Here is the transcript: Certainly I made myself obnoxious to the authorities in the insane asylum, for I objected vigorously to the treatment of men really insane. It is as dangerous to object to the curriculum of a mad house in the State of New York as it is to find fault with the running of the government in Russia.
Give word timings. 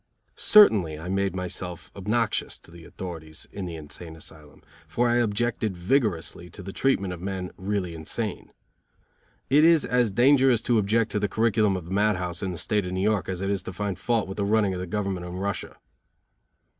Certainly 0.35 0.97
I 0.97 1.09
made 1.09 1.35
myself 1.35 1.91
obnoxious 1.95 2.57
to 2.57 2.71
the 2.71 2.85
authorities 2.85 3.45
in 3.51 3.67
the 3.67 3.75
insane 3.75 4.15
asylum, 4.15 4.63
for 4.87 5.07
I 5.07 5.17
objected 5.17 5.77
vigorously 5.77 6.49
to 6.49 6.63
the 6.63 6.73
treatment 6.73 7.13
of 7.13 7.21
men 7.21 7.51
really 7.55 7.93
insane. 7.93 8.51
It 9.51 9.63
is 9.63 9.85
as 9.85 10.09
dangerous 10.09 10.63
to 10.63 10.79
object 10.79 11.11
to 11.11 11.19
the 11.19 11.29
curriculum 11.29 11.77
of 11.77 11.85
a 11.85 11.91
mad 11.93 12.15
house 12.15 12.41
in 12.41 12.51
the 12.51 12.57
State 12.57 12.87
of 12.87 12.93
New 12.93 13.01
York 13.03 13.29
as 13.29 13.41
it 13.41 13.51
is 13.51 13.61
to 13.61 13.71
find 13.73 13.99
fault 13.99 14.27
with 14.27 14.37
the 14.37 14.43
running 14.43 14.73
of 14.73 14.79
the 14.79 14.87
government 14.87 15.27
in 15.27 15.35
Russia. 15.35 15.77